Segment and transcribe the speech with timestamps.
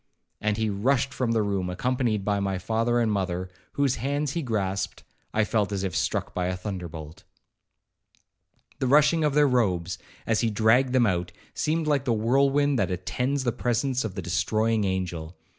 [0.41, 4.31] And as he rushed from the room, accompanied by my father and mother, whose hands
[4.31, 7.23] he grasped, I felt as if struck by a thunderbolt.
[8.79, 12.89] The rushing of their robes, as he dragged them out, seemed like the whirlwind that
[12.89, 15.37] attends the presence of the destroying angel.